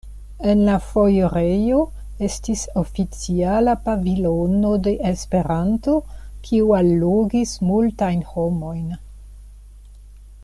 En 0.51 0.61
la 0.67 0.75
foirejo 0.83 1.81
estis 2.27 2.63
oficiala 2.83 3.75
pavilono 3.89 4.71
de 4.87 4.93
Esperanto, 5.13 5.99
kiu 6.49 6.73
allogis 6.81 7.53
multajn 7.73 8.25
homojn. 8.35 8.85